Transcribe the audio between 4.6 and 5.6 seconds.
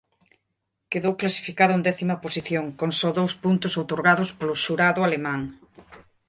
xurado alemán.